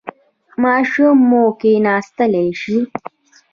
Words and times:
ماشوم 0.63 1.17
مو 1.29 1.43
کیناستلی 1.59 2.47
شي؟ 2.61 2.77